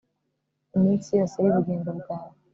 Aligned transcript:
iminsi 0.75 1.09
yose 1.19 1.35
y'ubugingo 1.43 1.89
bwawe 1.99 2.35